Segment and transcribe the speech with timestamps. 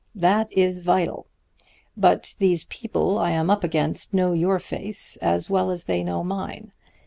[0.15, 1.27] That is vital.
[1.95, 6.23] But these people I am up against know your face as well as they know
[6.23, 6.71] mine.